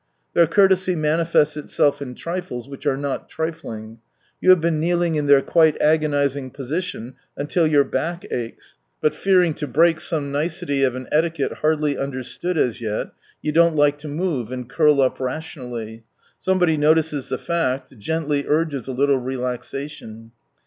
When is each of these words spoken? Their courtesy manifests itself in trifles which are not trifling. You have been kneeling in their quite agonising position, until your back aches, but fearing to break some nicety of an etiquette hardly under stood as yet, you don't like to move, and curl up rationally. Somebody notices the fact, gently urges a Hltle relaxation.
Their 0.33 0.47
courtesy 0.47 0.95
manifests 0.95 1.55
itself 1.55 2.01
in 2.01 2.15
trifles 2.15 2.67
which 2.67 2.87
are 2.87 2.97
not 2.97 3.29
trifling. 3.29 3.99
You 4.41 4.49
have 4.49 4.59
been 4.59 4.79
kneeling 4.79 5.13
in 5.13 5.27
their 5.27 5.43
quite 5.43 5.79
agonising 5.79 6.49
position, 6.49 7.13
until 7.37 7.67
your 7.67 7.83
back 7.83 8.25
aches, 8.31 8.79
but 8.99 9.13
fearing 9.13 9.53
to 9.53 9.67
break 9.67 9.99
some 9.99 10.31
nicety 10.31 10.81
of 10.83 10.95
an 10.95 11.07
etiquette 11.11 11.53
hardly 11.61 11.99
under 11.99 12.23
stood 12.23 12.57
as 12.57 12.81
yet, 12.81 13.09
you 13.43 13.51
don't 13.51 13.75
like 13.75 13.99
to 13.99 14.07
move, 14.07 14.51
and 14.51 14.67
curl 14.71 15.03
up 15.03 15.19
rationally. 15.19 16.03
Somebody 16.39 16.77
notices 16.77 17.29
the 17.29 17.37
fact, 17.37 17.95
gently 17.99 18.45
urges 18.47 18.89
a 18.89 18.95
Hltle 18.95 19.23
relaxation. 19.23 20.31